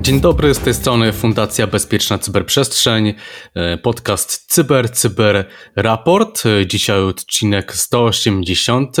Dzień 0.00 0.20
dobry, 0.20 0.54
z 0.54 0.58
tej 0.58 0.74
strony 0.74 1.12
Fundacja 1.12 1.66
Bezpieczna 1.66 2.18
Cyberprzestrzeń, 2.18 3.14
e, 3.54 3.78
podcast 3.78 4.52
Cyber, 4.52 4.92
Cyber 4.92 5.48
Raport. 5.76 6.42
Dzisiaj 6.66 7.00
odcinek 7.02 7.74
180. 7.76 8.96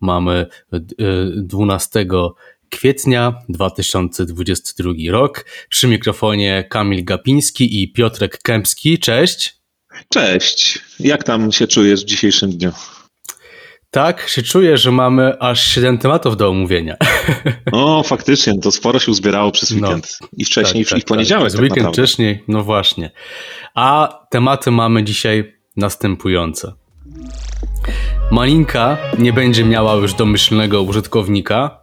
Mamy 0.00 0.46
12 1.36 2.00
e, 2.00 2.06
kwietnia 2.70 3.34
2022 3.48 4.92
rok. 5.10 5.44
Przy 5.68 5.88
mikrofonie 5.88 6.64
Kamil 6.70 7.04
Gapiński 7.04 7.82
i 7.82 7.92
Piotrek 7.92 8.38
Kępski. 8.42 8.98
Cześć. 8.98 9.57
Cześć. 10.08 10.78
Jak 11.00 11.24
tam 11.24 11.52
się 11.52 11.66
czujesz 11.66 12.02
w 12.02 12.04
dzisiejszym 12.04 12.50
dniu? 12.50 12.72
Tak, 13.90 14.28
się 14.28 14.42
czuję, 14.42 14.78
że 14.78 14.92
mamy 14.92 15.38
aż 15.38 15.66
7 15.66 15.98
tematów 15.98 16.36
do 16.36 16.48
omówienia. 16.48 16.96
O, 17.72 18.02
faktycznie, 18.02 18.58
to 18.58 18.72
sporo 18.72 18.98
się 18.98 19.10
uzbierało 19.10 19.50
przez 19.50 19.70
no. 19.70 19.76
weekend. 19.76 20.18
No, 20.20 20.28
I 20.32 20.44
wcześniej, 20.44 20.84
tak, 20.84 20.98
i 20.98 21.00
w 21.00 21.04
tak, 21.04 21.08
poniedziałek. 21.08 21.52
Tak, 21.52 21.60
weekend 21.60 21.76
naprawdę. 21.76 22.02
wcześniej, 22.02 22.44
no 22.48 22.62
właśnie. 22.62 23.10
A 23.74 24.18
tematy 24.30 24.70
mamy 24.70 25.04
dzisiaj 25.04 25.54
następujące. 25.76 26.72
Malinka 28.30 28.98
nie 29.18 29.32
będzie 29.32 29.64
miała 29.64 29.94
już 29.94 30.14
domyślnego 30.14 30.82
użytkownika. 30.82 31.80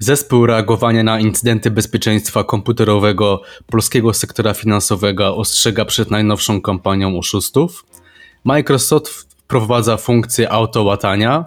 Zespół 0.00 0.46
reagowania 0.46 1.02
na 1.02 1.20
incydenty 1.20 1.70
bezpieczeństwa 1.70 2.44
komputerowego 2.44 3.42
polskiego 3.66 4.14
sektora 4.14 4.54
finansowego 4.54 5.36
ostrzega 5.36 5.84
przed 5.84 6.10
najnowszą 6.10 6.60
kampanią 6.60 7.18
oszustów. 7.18 7.84
Microsoft 8.44 9.08
wprowadza 9.08 9.96
funkcję 9.96 10.52
autołatania. 10.52 11.44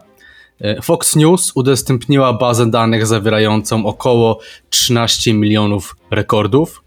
E, 0.62 0.82
Fox 0.82 1.16
News 1.16 1.52
udostępniła 1.56 2.34
bazę 2.34 2.72
danych 2.72 3.08
zawierającą 3.08 3.86
około 3.86 4.40
13 4.70 5.34
milionów 5.34 5.96
rekordów. 6.10 6.84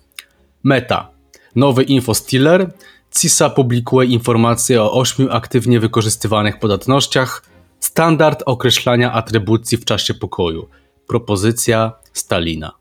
Meta. 0.65 1.09
Nowy 1.57 1.83
infostealer. 1.83 2.73
CISA 3.21 3.51
publikuje 3.51 4.09
informacje 4.09 4.83
o 4.83 4.93
8 4.93 5.29
aktywnie 5.31 5.81
wykorzystywanych 5.81 6.59
podatnościach. 6.59 7.43
Standard 7.81 8.43
określania 8.47 9.13
atrybucji 9.13 9.79
w 9.79 9.85
czasie 9.85 10.15
pokoju. 10.15 10.69
Propozycja 11.07 11.93
Stalina. 12.13 12.73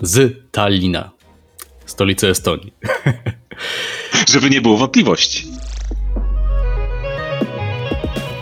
Z 0.00 0.36
Tallina. 0.52 1.10
Stolicy 1.86 2.28
Estonii. 2.28 2.72
Żeby 4.32 4.50
nie 4.50 4.60
było 4.60 4.76
wątpliwości. 4.76 5.46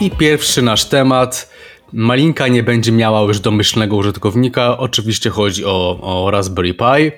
I 0.01 0.11
pierwszy 0.11 0.62
nasz 0.62 0.84
temat. 0.84 1.56
Malinka 1.98 2.48
nie 2.48 2.62
będzie 2.62 2.92
miała 2.92 3.20
już 3.20 3.41
domyślnego 3.41 3.97
użytkownika. 3.97 4.78
Oczywiście 4.78 5.30
chodzi 5.30 5.64
o, 5.64 5.98
o 6.00 6.30
Raspberry 6.30 6.75
Pi. 6.75 7.12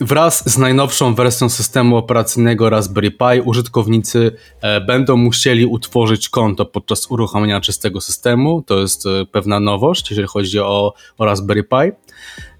Wraz 0.00 0.50
z 0.50 0.58
najnowszą 0.58 1.14
wersją 1.14 1.48
systemu 1.48 1.96
operacyjnego 1.96 2.70
Raspberry 2.70 3.10
Pi 3.10 3.40
użytkownicy 3.44 4.32
e, 4.60 4.80
będą 4.80 5.16
musieli 5.16 5.66
utworzyć 5.66 6.28
konto 6.28 6.66
podczas 6.66 7.10
uruchomienia 7.10 7.60
czystego 7.60 8.00
systemu. 8.00 8.62
To 8.62 8.80
jest 8.80 9.06
e, 9.06 9.26
pewna 9.26 9.60
nowość, 9.60 10.10
jeżeli 10.10 10.28
chodzi 10.28 10.58
o, 10.60 10.94
o 11.18 11.24
Raspberry 11.24 11.62
Pi. 11.62 11.92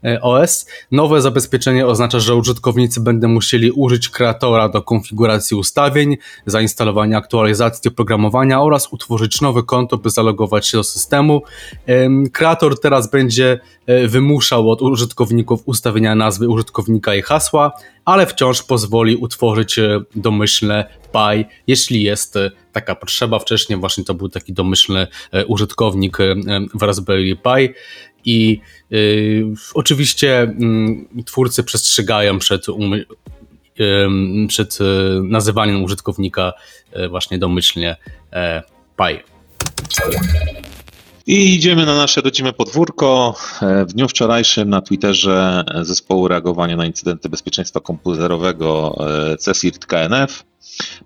E, 0.05 0.21
OS. 0.21 0.67
Nowe 0.91 1.21
zabezpieczenie 1.21 1.87
oznacza, 1.87 2.21
że 2.21 2.35
użytkownicy 2.35 3.01
będą 3.01 3.29
musieli 3.29 3.71
użyć 3.71 4.09
kreatora 4.09 4.69
do 4.69 4.83
konfiguracji 4.83 5.57
ustawień, 5.57 6.17
zainstalowania 6.47 7.19
aktualizacji 7.19 7.89
oprogramowania 7.89 8.63
oraz 8.63 8.93
utworzyć 8.93 9.41
nowe 9.41 9.63
konto, 9.63 9.99
by 9.99 10.11
zalogować 10.11 10.67
się 10.67 10.79
do 10.79 10.85
systemu. 10.85 11.43
Kreator 12.33 12.81
teraz 12.81 13.11
będzie 13.11 13.61
e, 13.87 14.09
wymuszał 14.09 14.71
od 14.71 14.83
użytkowników 14.83 15.63
ustawienia 15.65 16.15
nazwy 16.15 16.49
użytkownika 16.49 17.15
i 17.15 17.23
hasła, 17.23 17.73
ale 18.05 18.27
wciąż 18.27 18.63
pozwoli 18.63 19.17
utworzyć 19.17 19.79
e, 19.79 20.01
domyślne 20.15 20.85
PI, 21.13 21.45
jeśli 21.67 22.03
jest 22.03 22.39
taka 22.73 22.95
potrzeba. 22.95 23.39
Wcześniej 23.39 23.79
właśnie 23.79 24.05
to 24.05 24.15
był 24.15 24.29
taki 24.29 24.53
domyślny 24.53 25.07
użytkownik 25.47 26.19
w 26.75 26.83
Raspberry 26.83 27.37
Pi 27.37 27.75
i 28.25 28.61
y, 28.93 29.45
oczywiście 29.75 30.43
y, 31.19 31.25
twórcy 31.25 31.65
przestrzegają 31.65 32.39
przed, 32.39 32.67
y, 32.69 32.73
przed 34.49 34.79
nazywaniem 35.23 35.85
użytkownika 35.85 36.53
y, 36.97 37.09
właśnie 37.09 37.39
domyślnie 37.39 37.97
e, 38.33 38.63
Pi. 38.97 39.35
I 41.27 41.55
idziemy 41.55 41.87
na 41.87 41.97
nasze 41.97 42.21
rodzime 42.21 42.53
podwórko. 42.53 43.35
E, 43.63 43.85
w 43.85 43.93
dniu 43.93 44.09
wczorajszym 44.09 44.69
na 44.71 44.81
Twitterze 44.81 45.65
zespołu 45.83 46.29
reagowania 46.29 46.77
na 46.77 46.87
incydenty 46.87 47.29
bezpieczeństwa 47.29 47.81
komputerowego 47.81 48.97
e, 49.33 49.37
CSIRT 49.37 49.87
KNF 49.87 50.45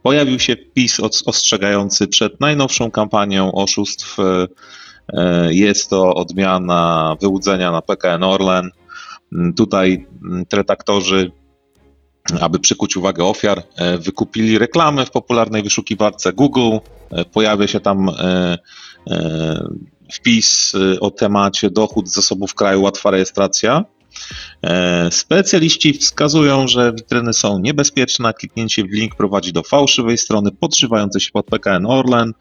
pojawił 0.02 0.38
się 0.38 0.56
wpis 0.56 1.00
ostrzegający 1.26 2.08
przed 2.08 2.40
najnowszą 2.40 2.90
kampanią 2.90 3.52
oszustw 3.52 4.16
jest 5.48 5.91
to 5.91 6.14
odmiana 6.14 7.16
wyłudzenia 7.20 7.72
na 7.72 7.82
PKN 7.82 8.22
Orlen. 8.22 8.70
Mm, 9.32 9.54
tutaj 9.54 10.06
mm, 10.24 10.46
traktorzy, 10.46 11.32
aby 12.41 12.58
przykuć 12.58 12.96
uwagę 12.96 13.24
ofiar, 13.24 13.62
e, 13.76 13.98
wykupili 13.98 14.58
reklamy 14.58 15.06
w 15.06 15.10
popularnej 15.10 15.62
wyszukiwarce 15.62 16.32
Google. 16.32 16.78
E, 17.10 17.24
pojawia 17.24 17.66
się 17.66 17.80
tam 17.80 18.10
wpis 20.12 20.72
o 21.00 21.10
temacie 21.10 21.70
dochód 21.70 22.08
z 22.08 22.14
zasobów 22.14 22.54
kraju, 22.54 22.82
łatwa 22.82 23.10
rejestracja. 23.10 23.84
Specjaliści 25.10 25.92
wskazują, 25.92 26.69
że 26.69 26.92
witryny 26.92 27.32
są 27.32 27.58
niebezpieczne. 27.58 28.34
Kliknięcie 28.34 28.84
w 28.84 28.90
link 28.90 29.14
prowadzi 29.14 29.52
do 29.52 29.62
fałszywej 29.62 30.19
strony 30.19 30.50
podszywającej 30.52 31.20
się 31.20 31.30
pod 31.32 31.46
PKN 31.46 31.86
Orlen. 31.86 32.32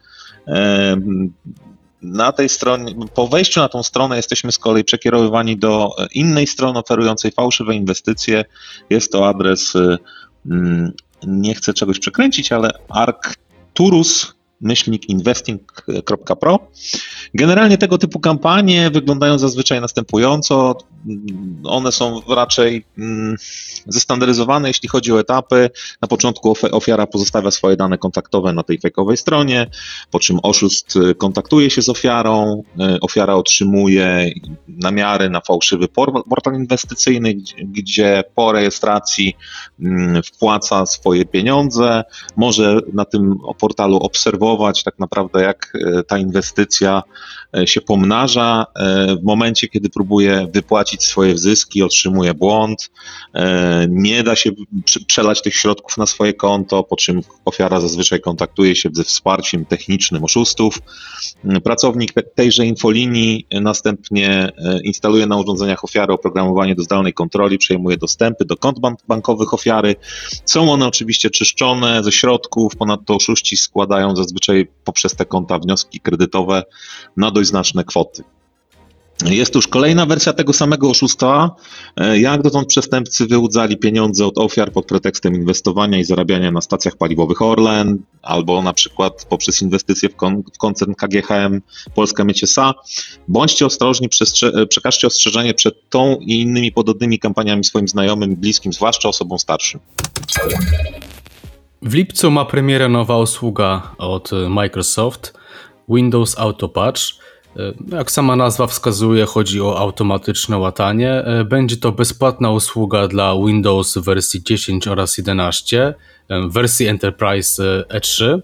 Na 2.02 2.32
tej 2.32 2.48
stronie, 2.48 2.94
po 3.14 3.28
wejściu 3.28 3.60
na 3.60 3.68
tą 3.68 3.82
stronę 3.82 4.16
jesteśmy 4.16 4.52
z 4.52 4.58
kolei 4.58 4.84
przekierowywani 4.84 5.56
do 5.56 5.90
innej 6.14 6.46
strony 6.46 6.78
oferującej 6.78 7.30
fałszywe 7.30 7.74
inwestycje. 7.74 8.44
Jest 8.90 9.12
to 9.12 9.28
adres, 9.28 9.74
y, 9.74 9.98
mm, 10.50 10.92
nie 11.26 11.54
chcę 11.54 11.74
czegoś 11.74 11.98
przekręcić, 11.98 12.52
ale 12.52 12.70
arcturus 12.88 14.37
myślnik 14.60 15.08
investing.pro. 15.08 16.58
Generalnie 17.34 17.78
tego 17.78 17.98
typu 17.98 18.20
kampanie 18.20 18.90
wyglądają 18.90 19.38
zazwyczaj 19.38 19.80
następująco. 19.80 20.78
One 21.64 21.92
są 21.92 22.20
raczej 22.28 22.84
mm, 22.98 23.36
zestandaryzowane, 23.86 24.68
jeśli 24.68 24.88
chodzi 24.88 25.12
o 25.12 25.20
etapy. 25.20 25.70
Na 26.02 26.08
początku 26.08 26.54
ofiara 26.72 27.06
pozostawia 27.06 27.50
swoje 27.50 27.76
dane 27.76 27.98
kontaktowe 27.98 28.52
na 28.52 28.62
tej 28.62 28.78
fejkowej 28.78 29.16
stronie, 29.16 29.66
po 30.10 30.18
czym 30.18 30.38
oszust 30.42 30.96
y, 30.96 31.14
kontaktuje 31.14 31.70
się 31.70 31.82
z 31.82 31.88
ofiarą, 31.88 32.62
y, 32.96 33.00
ofiara 33.00 33.34
otrzymuje 33.34 34.30
namiary 34.68 35.30
na 35.30 35.40
fałszywy 35.40 35.88
portal 36.30 36.54
inwestycyjny, 36.54 37.34
gdzie 37.64 38.24
po 38.34 38.52
rejestracji 38.52 39.36
mm, 39.80 40.22
wpłaca 40.22 40.86
swoje 40.86 41.24
pieniądze, 41.24 42.04
może 42.36 42.80
na 42.92 43.04
tym 43.04 43.38
portalu 43.58 43.96
obserwować, 43.96 44.47
obserwować 44.48 44.82
tak 44.82 44.98
naprawdę, 44.98 45.42
jak 45.42 45.72
e, 45.74 46.02
ta 46.02 46.18
inwestycja 46.18 47.02
e, 47.56 47.66
się 47.66 47.80
pomnaża. 47.80 48.66
E, 48.76 49.16
w 49.16 49.24
momencie, 49.24 49.68
kiedy 49.68 49.88
próbuje 49.88 50.48
wypłacić 50.52 51.04
swoje 51.04 51.38
zyski, 51.38 51.82
otrzymuje 51.82 52.34
błąd, 52.34 52.90
nie 53.88 54.22
da 54.22 54.36
się 54.36 54.50
przelać 55.06 55.42
tych 55.42 55.54
środków 55.54 55.96
na 55.96 56.06
swoje 56.06 56.32
konto, 56.32 56.82
po 56.82 56.96
czym 56.96 57.20
ofiara 57.44 57.80
zazwyczaj 57.80 58.20
kontaktuje 58.20 58.76
się 58.76 58.88
ze 58.92 59.04
wsparciem 59.04 59.64
technicznym 59.64 60.24
oszustów. 60.24 60.78
Pracownik 61.64 62.12
tejże 62.34 62.66
infolinii 62.66 63.46
następnie 63.50 64.52
instaluje 64.84 65.26
na 65.26 65.36
urządzeniach 65.36 65.84
ofiary 65.84 66.12
oprogramowanie 66.12 66.74
do 66.74 66.82
zdalnej 66.82 67.12
kontroli, 67.12 67.58
przejmuje 67.58 67.96
dostępy 67.96 68.44
do 68.44 68.56
kont 68.56 68.78
bankowych 69.08 69.54
ofiary. 69.54 69.96
Są 70.44 70.72
one 70.72 70.86
oczywiście 70.86 71.30
czyszczone 71.30 72.04
ze 72.04 72.12
środków, 72.12 72.76
ponadto 72.76 73.14
oszuści 73.14 73.56
składają 73.56 74.16
zazwyczaj 74.16 74.37
zazwyczaj 74.38 74.68
poprzez 74.84 75.14
te 75.14 75.24
konta 75.24 75.58
wnioski 75.58 76.00
kredytowe 76.00 76.62
na 77.16 77.30
dość 77.30 77.48
znaczne 77.48 77.84
kwoty. 77.84 78.22
Jest 79.24 79.54
już 79.54 79.68
kolejna 79.68 80.06
wersja 80.06 80.32
tego 80.32 80.52
samego 80.52 80.90
oszustwa. 80.90 81.50
Jak 82.14 82.42
dotąd 82.42 82.68
przestępcy 82.68 83.26
wyłudzali 83.26 83.76
pieniądze 83.76 84.26
od 84.26 84.38
ofiar 84.38 84.72
pod 84.72 84.86
pretekstem 84.86 85.34
inwestowania 85.34 85.98
i 85.98 86.04
zarabiania 86.04 86.50
na 86.50 86.60
stacjach 86.60 86.96
paliwowych 86.96 87.42
Orlen, 87.42 87.98
albo 88.22 88.62
na 88.62 88.72
przykład 88.72 89.26
poprzez 89.28 89.62
inwestycje 89.62 90.08
w, 90.08 90.16
kon 90.16 90.42
w 90.54 90.58
koncern 90.58 90.94
KGHM 90.94 91.62
Polska 91.94 92.24
Mieciesa. 92.24 92.74
Bądźcie 93.28 93.66
ostrożni, 93.66 94.08
przekażcie 94.68 95.06
ostrzeżenie 95.06 95.54
przed 95.54 95.90
tą 95.90 96.16
i 96.20 96.40
innymi 96.40 96.72
podobnymi 96.72 97.18
kampaniami 97.18 97.64
swoim 97.64 97.88
znajomym, 97.88 98.36
bliskim, 98.36 98.72
zwłaszcza 98.72 99.08
osobom 99.08 99.38
starszym. 99.38 99.80
W 101.82 101.94
lipcu 101.94 102.30
ma 102.30 102.44
premierę 102.44 102.88
nowa 102.88 103.18
usługa 103.18 103.82
od 103.98 104.30
Microsoft 104.48 105.38
Windows 105.88 106.38
Auto 106.38 106.68
Patch. 106.68 107.00
Jak 107.92 108.10
sama 108.10 108.36
nazwa 108.36 108.66
wskazuje, 108.66 109.26
chodzi 109.26 109.60
o 109.60 109.78
automatyczne 109.78 110.58
łatanie. 110.58 111.24
Będzie 111.44 111.76
to 111.76 111.92
bezpłatna 111.92 112.50
usługa 112.50 113.08
dla 113.08 113.34
Windows 113.46 113.98
wersji 113.98 114.42
10 114.42 114.88
oraz 114.88 115.18
11, 115.18 115.94
wersji 116.48 116.86
Enterprise 116.86 117.84
E3. 117.88 118.40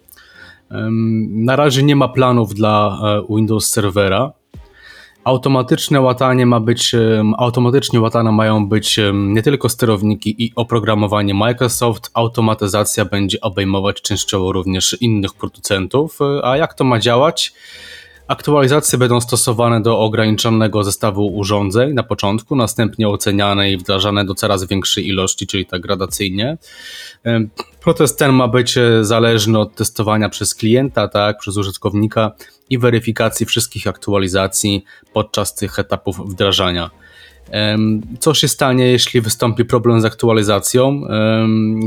Na 1.31 1.57
razie 1.57 1.83
nie 1.83 1.97
ma 1.97 2.09
planów 2.09 2.55
dla 2.55 2.99
Windows 3.31 3.71
Servera. 3.71 4.33
Automatyczne 5.25 6.01
łatanie 6.01 6.47
ma 6.47 6.61
być, 6.61 6.93
automatycznie 7.39 8.01
łatane 8.01 8.33
mają 8.33 8.69
być 8.69 9.01
nie 9.13 9.43
tylko 9.43 9.69
sterowniki 9.69 10.45
i 10.45 10.53
oprogramowanie 10.57 11.35
Microsoft, 11.35 12.11
automatyzacja 12.15 13.05
będzie 13.05 13.41
obejmować 13.41 14.03
częściowo 14.03 14.53
również 14.53 14.97
innych 15.01 15.35
producentów. 15.35 16.19
A 16.43 16.57
jak 16.57 16.75
to 16.75 16.85
ma 16.85 16.99
działać? 16.99 17.53
Aktualizacje 18.29 18.99
będą 18.99 19.21
stosowane 19.21 19.83
do 19.83 20.01
ograniczonego 20.01 20.85
zestawu 20.85 21.27
urządzeń 21.37 21.93
na 21.95 22.03
początku, 22.03 22.57
następnie 22.57 23.09
oceniane 23.09 23.71
i 23.71 23.77
wdrażane 23.77 24.25
do 24.25 24.35
coraz 24.35 24.65
większej 24.65 25.09
ilości, 25.09 25.47
czyli 25.47 25.67
tak 25.67 25.81
gradacyjnie. 25.81 26.59
Proces 27.81 28.17
ten 28.17 28.33
ma 28.33 28.49
być 28.49 28.79
e, 28.79 29.05
zależny 29.05 29.59
od 29.59 29.75
testowania 29.75 30.29
przez 30.29 30.55
klienta, 30.55 31.09
tak, 31.09 31.39
przez 31.39 31.57
użytkownika 31.57 32.33
i 32.71 32.79
weryfikacji 32.79 33.47
wszystkich 33.47 33.87
aktualizacji 33.87 34.85
podczas 35.13 35.55
tych 35.55 35.79
etapów 35.79 36.31
wdrażania. 36.31 36.91
Co 38.21 38.35
się 38.35 38.49
stanie, 38.49 38.87
jeśli 38.87 39.21
wystąpi 39.21 39.65
problem 39.65 40.01
z 40.01 40.05
aktualizacją? 40.05 41.01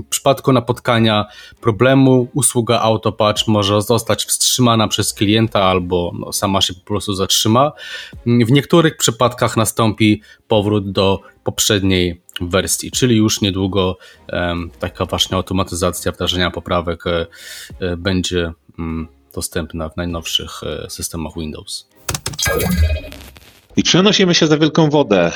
W 0.05 0.09
przypadku 0.09 0.53
napotkania 0.53 1.25
problemu 1.61 2.27
usługa 2.33 2.79
Autopatch 2.79 3.47
może 3.47 3.81
zostać 3.81 4.25
wstrzymana 4.25 4.87
przez 4.87 5.13
klienta 5.13 5.63
albo 5.63 6.11
no, 6.19 6.33
sama 6.33 6.61
się 6.61 6.73
po 6.73 6.85
prostu 6.85 7.13
zatrzyma. 7.13 7.71
W 8.25 8.51
niektórych 8.51 8.97
przypadkach 8.97 9.57
nastąpi 9.57 10.21
powrót 10.47 10.91
do 10.91 11.19
poprzedniej 11.43 12.21
wersji, 12.41 12.91
czyli 12.91 13.17
już 13.17 13.41
niedługo 13.41 13.97
taka 14.79 15.05
właśnie 15.05 15.37
automatyzacja 15.37 16.11
wdrażania 16.11 16.51
poprawek 16.51 17.07
e, 17.07 17.27
e, 17.79 17.97
będzie 17.97 18.51
mm, 18.79 19.07
dostępna 19.37 19.89
w 19.89 19.97
najnowszych 19.97 20.63
e, 20.63 20.89
systemach 20.89 21.33
Windows. 21.37 21.87
I 23.75 23.83
przenosimy 23.83 24.35
się 24.35 24.47
za 24.47 24.57
wielką 24.57 24.89
wodę. 24.89 25.31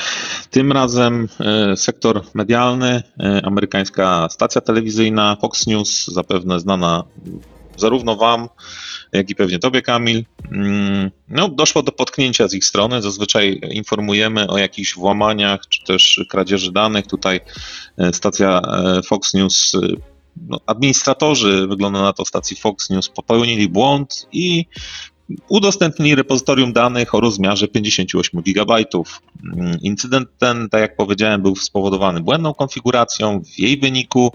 Tym 0.50 0.72
razem 0.72 1.28
e, 1.40 1.76
sektor 1.76 2.24
medialny, 2.34 3.02
e, 3.20 3.40
amerykańska 3.44 4.28
stacja 4.30 4.60
telewizyjna 4.60 5.36
Fox 5.40 5.66
News, 5.66 6.06
zapewne 6.06 6.60
znana 6.60 7.04
zarówno 7.76 8.16
Wam, 8.16 8.48
jak 9.12 9.30
i 9.30 9.34
pewnie 9.34 9.58
Tobie, 9.58 9.82
Kamil. 9.82 10.24
Mm, 10.52 11.10
no, 11.28 11.48
doszło 11.48 11.82
do 11.82 11.92
potknięcia 11.92 12.48
z 12.48 12.54
ich 12.54 12.64
strony. 12.64 13.02
Zazwyczaj 13.02 13.60
informujemy 13.70 14.48
o 14.48 14.58
jakichś 14.58 14.94
włamaniach 14.94 15.60
czy 15.68 15.84
też 15.84 16.24
kradzieży 16.28 16.72
danych. 16.72 17.06
Tutaj 17.06 17.40
stacja 18.12 18.62
Fox 19.06 19.34
News 19.34 19.76
no, 20.48 20.60
administratorzy, 20.66 21.66
wygląda 21.66 22.02
na 22.02 22.12
to, 22.12 22.24
stacji 22.24 22.56
Fox 22.56 22.90
News 22.90 23.08
popełnili 23.08 23.68
błąd 23.68 24.26
i 24.32 24.66
udostępnili 25.48 26.14
repozytorium 26.14 26.72
danych 26.72 27.14
o 27.14 27.20
rozmiarze 27.20 27.68
58 27.68 28.42
GB. 28.42 28.74
Mm, 28.74 29.78
incydent 29.82 30.28
ten, 30.38 30.68
tak 30.68 30.80
jak 30.80 30.96
powiedziałem, 30.96 31.42
był 31.42 31.56
spowodowany 31.56 32.20
błędną 32.20 32.54
konfiguracją. 32.54 33.40
W 33.40 33.58
jej 33.58 33.78
wyniku 33.78 34.32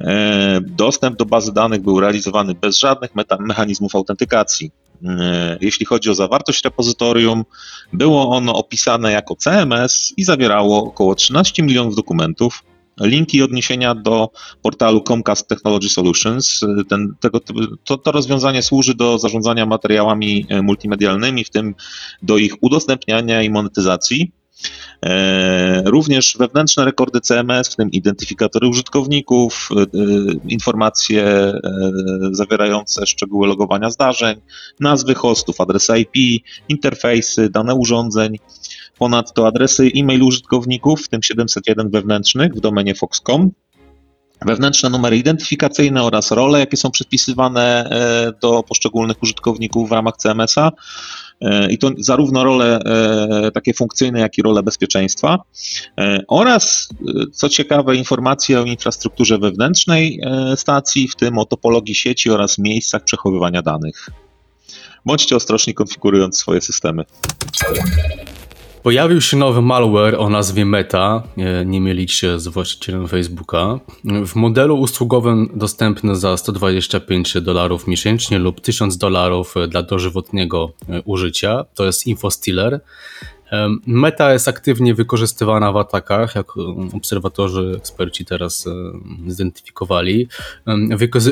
e, 0.00 0.60
dostęp 0.60 1.16
do 1.16 1.24
bazy 1.24 1.52
danych 1.52 1.82
był 1.82 2.00
realizowany 2.00 2.54
bez 2.54 2.78
żadnych 2.78 3.10
mechanizmów 3.38 3.94
autentykacji. 3.94 4.70
E, 5.04 5.58
jeśli 5.60 5.86
chodzi 5.86 6.10
o 6.10 6.14
zawartość 6.14 6.64
repozytorium, 6.64 7.44
było 7.92 8.36
ono 8.36 8.54
opisane 8.54 9.12
jako 9.12 9.36
CMS 9.36 10.14
i 10.16 10.24
zawierało 10.24 10.84
około 10.84 11.14
13 11.14 11.62
milionów 11.62 11.96
dokumentów, 11.96 12.62
linki 13.00 13.42
odniesienia 13.42 13.94
do 13.94 14.30
portalu 14.62 15.00
Comcast 15.00 15.48
Technology 15.48 15.88
Solutions. 15.88 16.60
Ten, 16.88 17.14
tego, 17.20 17.40
to, 17.84 17.98
to 17.98 18.12
rozwiązanie 18.12 18.62
służy 18.62 18.94
do 18.94 19.18
zarządzania 19.18 19.66
materiałami 19.66 20.46
e, 20.48 20.62
multimedialnymi, 20.62 21.44
w 21.44 21.50
tym 21.50 21.74
do 22.22 22.38
ich 22.38 22.54
udostępniania 22.60 23.42
i 23.42 23.50
monetyzacji. 23.50 24.32
E, 25.04 25.82
również 25.84 26.36
wewnętrzne 26.38 26.84
rekordy 26.84 27.20
CMS, 27.20 27.68
w 27.68 27.76
tym 27.76 27.90
identyfikatory 27.90 28.68
użytkowników, 28.68 29.68
e, 29.76 29.86
informacje 30.48 31.52
zawierające 32.30 33.06
szczegóły 33.06 33.48
logowania 33.48 33.90
zdarzeń, 33.90 34.40
nazwy 34.80 35.14
hostów, 35.14 35.60
adresy 35.60 35.98
IP, 35.98 36.44
interfejsy, 36.68 37.50
dane 37.50 37.74
urządzeń, 37.74 38.38
Ponadto 38.98 39.46
adresy 39.46 39.90
e-mail 39.96 40.22
użytkowników, 40.22 41.04
w 41.04 41.08
tym 41.08 41.22
701 41.22 41.90
wewnętrznych 41.90 42.54
w 42.54 42.60
domenie 42.60 42.94
Fox.com, 42.94 43.50
wewnętrzne 44.44 44.90
numery 44.90 45.16
identyfikacyjne 45.16 46.02
oraz 46.02 46.30
role, 46.30 46.58
jakie 46.60 46.76
są 46.76 46.90
przypisywane 46.90 47.90
e, 47.90 48.32
do 48.42 48.62
poszczególnych 48.62 49.22
użytkowników 49.22 49.88
w 49.88 49.92
ramach 49.92 50.16
CMS-a. 50.16 50.72
E, 51.40 51.72
I 51.72 51.78
to 51.78 51.90
zarówno 51.98 52.44
role 52.44 52.80
e, 52.80 53.50
takie 53.50 53.74
funkcyjne, 53.74 54.20
jak 54.20 54.38
i 54.38 54.42
role 54.42 54.62
bezpieczeństwa. 54.62 55.38
Oraz, 56.28 56.88
co 57.32 57.48
ciekawe, 57.48 57.96
informacje 57.96 58.60
o 58.60 58.64
infrastrukturze 58.64 59.38
wewnętrznej 59.38 60.20
stacji, 60.56 61.08
w 61.08 61.16
tym 61.16 61.38
o 61.38 61.44
topologii 61.44 61.94
sieci 61.94 62.30
oraz 62.30 62.58
miejscach 62.58 63.04
przechowywania 63.04 63.62
danych. 63.62 64.10
Bądźcie 65.04 65.36
ostrożni 65.36 65.74
konfigurując 65.74 66.38
swoje 66.38 66.60
systemy. 66.60 67.04
Pojawił 68.86 69.20
się 69.20 69.36
nowy 69.36 69.62
malware 69.62 70.14
o 70.18 70.28
nazwie 70.28 70.64
Meta, 70.64 71.22
nie 71.64 71.80
mylić 71.80 72.12
się 72.12 72.40
z 72.40 72.48
właścicielem 72.48 73.08
Facebooka. 73.08 73.78
W 74.26 74.36
modelu 74.36 74.78
usługowym 74.78 75.50
dostępny 75.54 76.16
za 76.16 76.36
125 76.36 77.40
dolarów 77.40 77.86
miesięcznie 77.86 78.38
lub 78.38 78.60
1000 78.60 78.96
dolarów 78.96 79.54
dla 79.68 79.82
dożywotniego 79.82 80.72
użycia. 81.04 81.64
To 81.74 81.84
jest 81.84 82.06
InfoStealer. 82.06 82.80
Meta 83.86 84.32
jest 84.32 84.48
aktywnie 84.48 84.94
wykorzystywana 84.94 85.72
w 85.72 85.76
atakach, 85.76 86.34
jak 86.34 86.46
obserwatorzy, 86.92 87.74
eksperci 87.76 88.24
teraz 88.24 88.68
zidentyfikowali. 89.26 90.28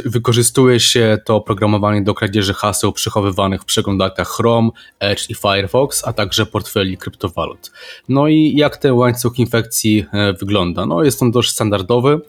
Wykorzystuje 0.04 0.80
się 0.80 1.18
to 1.24 1.36
oprogramowanie 1.36 2.02
do 2.02 2.14
kradzieży 2.14 2.54
haseł 2.54 2.92
przechowywanych 2.92 3.62
w 3.62 3.64
przeglądarkach 3.64 4.28
Chrome, 4.28 4.70
Edge 5.00 5.30
i 5.30 5.34
Firefox, 5.34 6.02
a 6.06 6.12
także 6.12 6.46
portfeli 6.46 6.98
kryptowalut. 6.98 7.72
No 8.08 8.28
i 8.28 8.52
jak 8.56 8.76
ten 8.76 8.92
łańcuch 8.92 9.38
infekcji 9.38 10.06
e, 10.12 10.32
wygląda? 10.32 10.86
No 10.86 11.02
jest 11.02 11.22
on 11.22 11.30
dość 11.30 11.50
standardowy. 11.50 12.20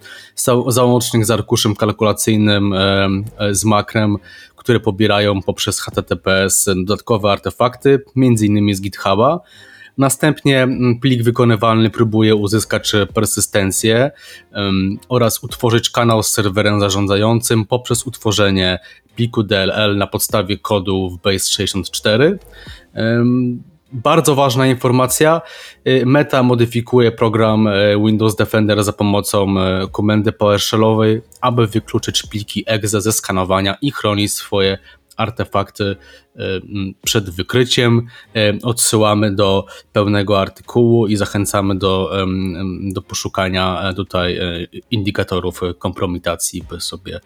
Załącznik 0.67 1.25
z 1.25 1.31
arkuszem 1.31 1.75
kalkulacyjnym 1.75 2.73
e, 2.73 3.09
z 3.51 3.65
makrem, 3.65 4.17
które 4.55 4.79
pobierają 4.79 5.41
poprzez 5.41 5.81
HTTPS 5.81 6.69
dodatkowe 6.75 7.31
artefakty, 7.31 8.03
między 8.15 8.45
innymi 8.45 8.75
z 8.75 8.81
GitHuba. 8.81 9.39
Następnie 9.97 10.63
mm, 10.63 10.99
plik 10.99 11.23
wykonywalny 11.23 11.89
próbuje 11.89 12.35
uzyskać 12.35 12.91
persystencję 13.13 14.11
um, 14.53 14.97
oraz 15.09 15.43
utworzyć 15.43 15.89
kanał 15.89 16.23
z 16.23 16.27
serwerem 16.27 16.79
zarządzającym 16.79 17.65
poprzez 17.65 18.07
utworzenie 18.07 18.79
pliku 19.15 19.43
DLL 19.43 19.97
na 19.97 20.07
podstawie 20.07 20.57
kodu 20.57 21.09
w 21.09 21.21
Base64. 21.21 22.37
Um, 22.95 23.63
bardzo 23.91 24.35
ważna 24.35 24.67
informacja. 24.67 25.41
Y, 25.87 26.03
Meta 26.05 26.43
modyfikuje 26.43 27.11
program 27.11 27.67
y, 27.67 27.97
Windows 28.05 28.35
Defender 28.35 28.83
za 28.83 28.93
pomocą 28.93 29.55
komendy 29.91 30.31
PowerShellowej, 30.31 31.21
aby 31.41 31.67
wykluczyć 31.67 32.23
pliki 32.23 32.63
exe 32.67 33.01
ze 33.01 33.11
skanowania 33.11 33.77
i 33.81 33.91
chronić 33.91 34.33
swoje 34.33 34.77
artefakty 35.15 35.95
przed 37.03 37.29
wykryciem. 37.29 38.07
Odsyłamy 38.63 39.35
do 39.35 39.65
pełnego 39.93 40.41
artykułu 40.41 41.07
i 41.07 41.15
zachęcamy 41.15 41.75
do, 41.75 42.11
do 42.93 43.01
poszukania 43.01 43.89
e, 43.89 43.93
tutaj 43.93 44.37
e, 44.37 44.67
indikatorów 44.91 45.61
kompromitacji, 45.79 46.63
by 46.69 46.81
sobie 46.81 47.19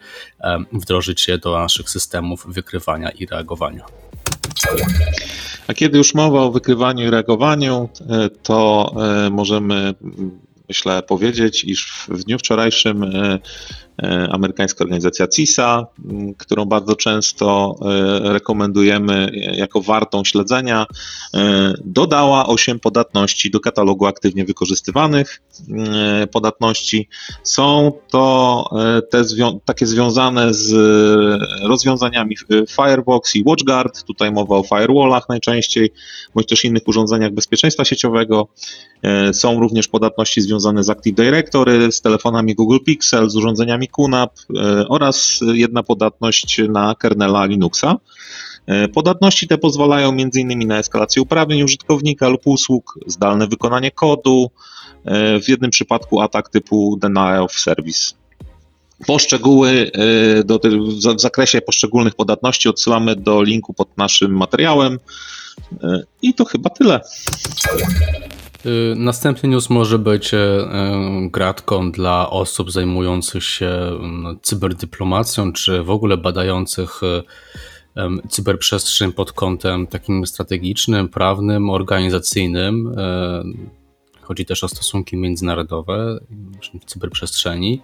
wdrożyć 0.72 1.28
je 1.28 1.38
do 1.38 1.58
naszych 1.58 1.90
systemów 1.90 2.46
wykrywania 2.48 3.10
i 3.10 3.26
reagowania. 3.26 3.84
A 5.66 5.74
kiedy 5.74 5.98
już 5.98 6.14
mowa 6.14 6.40
o 6.40 6.50
wykrywaniu 6.50 7.06
i 7.06 7.10
reagowaniu, 7.10 7.88
e, 8.10 8.28
to 8.42 8.92
możemy 9.30 9.94
myślę 10.68 11.02
powiedzieć, 11.02 11.64
iż 11.64 12.06
w 12.08 12.24
dniu 12.24 12.38
wczorajszym 12.38 13.04
E, 13.04 13.38
amerykańska 14.30 14.84
organizacja 14.84 15.28
CISA, 15.28 15.86
którą 16.38 16.64
bardzo 16.64 16.96
często 16.96 17.74
e, 17.80 18.32
rekomendujemy 18.32 19.30
jako 19.56 19.80
wartą 19.80 20.24
śledzenia, 20.24 20.86
e, 21.34 21.74
dodała 21.84 22.46
8 22.46 22.80
podatności 22.80 23.50
do 23.50 23.60
katalogu 23.60 24.06
aktywnie 24.06 24.44
wykorzystywanych 24.44 25.42
podatności. 26.32 27.08
Są 27.42 27.92
to 28.10 28.64
te 29.10 29.24
zwią 29.24 29.60
takie 29.64 29.86
związane 29.86 30.54
z 30.54 30.72
rozwiązaniami 31.62 32.36
Firebox 32.70 33.36
i 33.36 33.44
WatchGuard, 33.44 34.04
tutaj 34.04 34.32
mowa 34.32 34.56
o 34.56 34.62
firewallach 34.62 35.28
najczęściej, 35.28 35.92
bądź 36.34 36.46
też 36.46 36.64
innych 36.64 36.88
urządzeniach 36.88 37.32
bezpieczeństwa 37.32 37.84
sieciowego. 37.84 38.48
Są 39.32 39.60
również 39.60 39.88
podatności 39.88 40.40
związane 40.40 40.84
z 40.84 40.90
Active 40.90 41.14
Directory, 41.14 41.92
z 41.92 42.00
telefonami 42.00 42.54
Google 42.54 42.78
Pixel, 42.86 43.30
z 43.30 43.36
urządzeniami 43.36 43.88
QNAP 43.90 44.32
e, 44.56 44.88
oraz 44.88 45.40
jedna 45.52 45.82
podatność 45.82 46.60
na 46.68 46.94
kernela 46.94 47.44
Linuxa. 47.44 47.96
E, 48.66 48.88
podatności 48.88 49.48
te 49.48 49.58
pozwalają 49.58 50.08
m.in. 50.08 50.68
na 50.68 50.78
eskalację 50.78 51.22
uprawnień 51.22 51.62
użytkownika 51.62 52.28
lub 52.28 52.40
usług, 52.44 52.98
zdalne 53.06 53.46
wykonanie 53.46 53.90
kodu, 53.90 54.50
e, 55.04 55.40
w 55.40 55.48
jednym 55.48 55.70
przypadku 55.70 56.20
atak 56.20 56.48
typu 56.48 56.96
denial 56.96 57.42
of 57.42 57.52
service. 57.52 58.14
Poszczegóły 59.06 59.90
do, 60.44 60.60
w 61.16 61.20
zakresie 61.20 61.60
poszczególnych 61.60 62.14
podatności 62.14 62.68
odsyłamy 62.68 63.16
do 63.16 63.42
linku 63.42 63.74
pod 63.74 63.98
naszym 63.98 64.36
materiałem. 64.36 64.98
I 66.22 66.34
to 66.34 66.44
chyba 66.44 66.70
tyle. 66.70 67.00
Y, 68.66 68.94
następny 68.96 69.48
news 69.48 69.70
może 69.70 69.98
być 69.98 70.34
e, 70.34 70.38
e, 70.38 71.28
gratką 71.30 71.92
dla 71.92 72.30
osób 72.30 72.70
zajmujących 72.70 73.44
się 73.44 73.70
no, 74.00 74.34
cyberdyplomacją, 74.42 75.52
czy 75.52 75.82
w 75.82 75.90
ogóle 75.90 76.16
badających 76.16 77.00
e, 77.02 77.22
cyberprzestrzeń 78.28 79.12
pod 79.12 79.32
kątem 79.32 79.86
takim 79.86 80.26
strategicznym, 80.26 81.08
prawnym, 81.08 81.70
organizacyjnym. 81.70 82.94
Chodzi 84.30 84.46
też 84.46 84.64
o 84.64 84.68
stosunki 84.68 85.16
międzynarodowe 85.16 86.18
w 86.80 86.84
cyberprzestrzeni. 86.84 87.82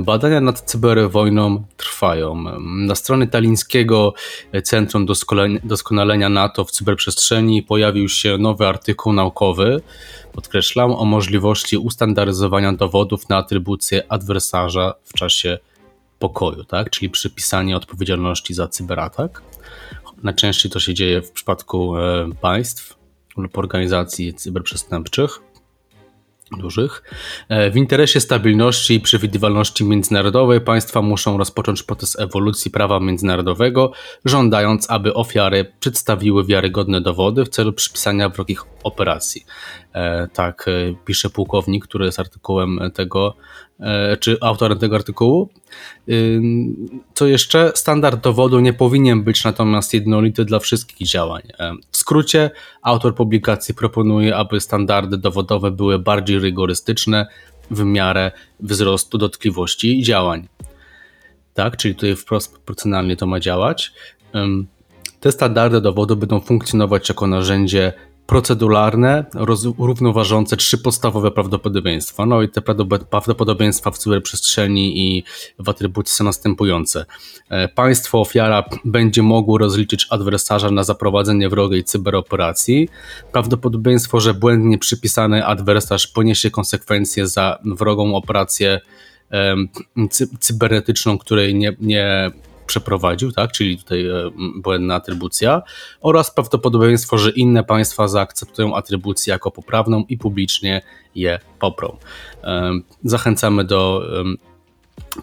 Badania 0.00 0.40
nad 0.40 0.60
cyberwojną 0.60 1.64
trwają. 1.76 2.34
Na 2.60 2.94
stronie 2.94 3.26
Talińskiego 3.26 4.14
Centrum 4.64 5.06
Doskonalenia 5.64 6.28
NATO 6.28 6.64
w 6.64 6.70
cyberprzestrzeni 6.70 7.62
pojawił 7.62 8.08
się 8.08 8.38
nowy 8.38 8.66
artykuł 8.66 9.12
naukowy, 9.12 9.80
podkreślam, 10.32 10.92
o 10.92 11.04
możliwości 11.04 11.76
ustandaryzowania 11.76 12.72
dowodów 12.72 13.28
na 13.28 13.36
atrybucję 13.36 14.12
adwersarza 14.12 14.94
w 15.04 15.12
czasie 15.12 15.58
pokoju, 16.18 16.64
tak? 16.64 16.90
czyli 16.90 17.10
przypisanie 17.10 17.76
odpowiedzialności 17.76 18.54
za 18.54 18.68
cyberatak. 18.68 19.42
Najczęściej 20.22 20.72
to 20.72 20.80
się 20.80 20.94
dzieje 20.94 21.22
w 21.22 21.30
przypadku 21.30 21.96
e, 21.96 22.30
państw 22.40 22.98
lub 23.36 23.58
organizacji 23.58 24.34
cyberprzestępczych 24.34 25.40
dużych. 26.56 27.02
E, 27.48 27.70
w 27.70 27.76
interesie 27.76 28.20
stabilności 28.20 28.94
i 28.94 29.00
przewidywalności 29.00 29.84
międzynarodowej 29.84 30.60
państwa 30.60 31.02
muszą 31.02 31.38
rozpocząć 31.38 31.82
proces 31.82 32.18
ewolucji 32.18 32.70
prawa 32.70 33.00
międzynarodowego, 33.00 33.92
żądając, 34.24 34.90
aby 34.90 35.14
ofiary 35.14 35.72
przedstawiły 35.80 36.44
wiarygodne 36.44 37.00
dowody 37.00 37.44
w 37.44 37.48
celu 37.48 37.72
przypisania 37.72 38.28
wrogich 38.28 38.64
operacji. 38.82 39.44
E, 39.92 40.28
tak 40.32 40.68
e, 40.68 40.94
pisze 41.04 41.30
pułkownik, 41.30 41.84
który 41.84 42.04
jest 42.04 42.20
artykułem 42.20 42.80
tego 42.94 43.36
czy 44.20 44.36
autorem 44.40 44.78
tego 44.78 44.96
artykułu. 44.96 45.48
Co 47.14 47.26
jeszcze? 47.26 47.72
Standard 47.74 48.22
dowodu 48.22 48.60
nie 48.60 48.72
powinien 48.72 49.22
być 49.22 49.44
natomiast 49.44 49.94
jednolity 49.94 50.44
dla 50.44 50.58
wszystkich 50.58 51.08
działań. 51.08 51.42
E, 51.58 51.74
w 51.92 51.96
skrócie, 51.96 52.50
autor 52.82 53.14
publikacji 53.14 53.74
proponuje, 53.74 54.36
aby 54.36 54.60
standardy 54.60 55.18
dowodowe 55.18 55.70
były 55.70 55.98
bardziej 55.98 56.38
rygorystyczne 56.38 57.26
w 57.70 57.84
miarę 57.84 58.30
wzrostu 58.60 59.18
dotkliwości 59.18 60.02
działań. 60.02 60.48
Tak, 61.54 61.76
czyli 61.76 61.94
tutaj 61.94 62.16
wprost 62.16 62.52
proporcjonalnie 62.52 63.16
to 63.16 63.26
ma 63.26 63.40
działać. 63.40 63.92
Te 65.20 65.32
standardy 65.32 65.80
dowodu 65.80 66.16
będą 66.16 66.40
funkcjonować 66.40 67.08
jako 67.08 67.26
narzędzie 67.26 67.92
proceduralne, 68.28 69.24
równoważące 69.78 70.56
trzy 70.56 70.78
podstawowe 70.78 71.30
prawdopodobieństwa. 71.30 72.26
No 72.26 72.42
i 72.42 72.48
te 72.48 72.60
prawdopodobieństwa 73.10 73.90
w 73.90 73.98
cyberprzestrzeni 73.98 74.98
i 74.98 75.24
w 75.58 75.68
atrybucji 75.68 76.14
są 76.14 76.24
następujące. 76.24 77.04
E, 77.48 77.68
państwo 77.68 78.20
ofiara 78.20 78.64
będzie 78.84 79.22
mogło 79.22 79.58
rozliczyć 79.58 80.06
adwersarza 80.10 80.70
na 80.70 80.84
zaprowadzenie 80.84 81.48
wrogiej 81.48 81.84
cyberoperacji. 81.84 82.88
Prawdopodobieństwo, 83.32 84.20
że 84.20 84.34
błędnie 84.34 84.78
przypisany 84.78 85.46
adwersarz 85.46 86.06
poniesie 86.06 86.50
konsekwencje 86.50 87.26
za 87.26 87.58
wrogą 87.64 88.14
operację 88.14 88.80
cybernetyczną, 90.40 91.18
której 91.18 91.54
nie, 91.54 91.76
nie 91.80 92.30
przeprowadził, 92.68 93.32
tak, 93.32 93.52
czyli 93.52 93.78
tutaj 93.78 94.06
e, 94.06 94.30
błędna 94.56 94.94
atrybucja, 94.94 95.62
oraz 96.00 96.30
prawdopodobieństwo, 96.30 97.18
że 97.18 97.30
inne 97.30 97.64
państwa 97.64 98.08
zaakceptują 98.08 98.76
atrybucję 98.76 99.32
jako 99.32 99.50
poprawną 99.50 100.04
i 100.08 100.18
publicznie 100.18 100.82
je 101.14 101.38
poprą. 101.58 101.96
E, 102.44 102.72
zachęcamy 103.04 103.64
do 103.64 104.02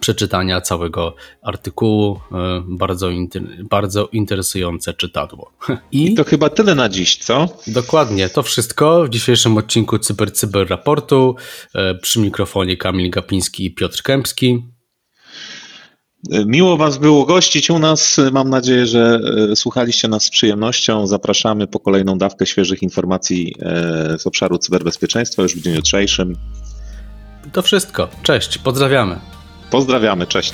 przeczytania 0.00 0.60
całego 0.60 1.14
artykułu. 1.42 2.20
E, 2.32 2.62
bardzo, 2.66 3.08
bardzo 3.70 4.08
interesujące 4.12 4.94
czytadło. 4.94 5.52
I, 5.92 6.12
I, 6.12 6.14
to 6.14 6.24
chyba 6.24 6.48
tyle 6.48 6.74
na 6.74 6.88
dziś, 6.88 7.16
co? 7.16 7.48
Dokładnie, 7.66 8.28
to 8.28 8.42
wszystko 8.42 9.04
w 9.04 9.08
dzisiejszym 9.08 9.56
odcinku 9.56 9.98
Cyber 9.98 10.32
Cyber 10.32 10.68
Raportu. 10.68 11.36
Przy 12.02 12.20
mikrofonie 12.20 12.76
Kamil 12.76 13.10
Gapiński 13.10 13.64
i 13.64 13.70
Piotr 13.70 14.02
Kępski. 14.02 14.75
Miło 16.46 16.76
Was 16.76 16.98
było 16.98 17.24
gościć 17.24 17.70
u 17.70 17.78
nas. 17.78 18.20
Mam 18.32 18.50
nadzieję, 18.50 18.86
że 18.86 19.20
e, 19.52 19.56
słuchaliście 19.56 20.08
nas 20.08 20.24
z 20.24 20.30
przyjemnością. 20.30 21.06
Zapraszamy 21.06 21.66
po 21.66 21.80
kolejną 21.80 22.18
dawkę 22.18 22.46
świeżych 22.46 22.82
informacji 22.82 23.54
e, 23.60 24.18
z 24.18 24.26
obszaru 24.26 24.58
cyberbezpieczeństwa 24.58 25.42
już 25.42 25.56
w 25.56 25.60
dniu 25.60 25.74
jutrzejszym. 25.74 26.36
To 27.52 27.62
wszystko. 27.62 28.08
Cześć, 28.22 28.58
pozdrawiamy. 28.58 29.20
Pozdrawiamy, 29.70 30.26
cześć. 30.26 30.52